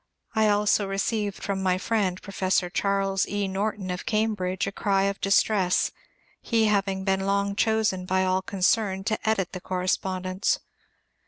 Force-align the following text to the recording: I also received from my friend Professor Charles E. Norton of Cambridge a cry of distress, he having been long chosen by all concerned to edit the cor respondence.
I 0.33 0.49
also 0.49 0.87
received 0.87 1.43
from 1.43 1.61
my 1.61 1.77
friend 1.77 2.19
Professor 2.23 2.71
Charles 2.71 3.27
E. 3.27 3.47
Norton 3.47 3.91
of 3.91 4.07
Cambridge 4.07 4.65
a 4.65 4.71
cry 4.71 5.03
of 5.03 5.21
distress, 5.21 5.91
he 6.41 6.65
having 6.65 7.03
been 7.03 7.19
long 7.27 7.55
chosen 7.55 8.07
by 8.07 8.25
all 8.25 8.41
concerned 8.41 9.05
to 9.05 9.29
edit 9.29 9.51
the 9.51 9.61
cor 9.61 9.81
respondence. 9.83 10.57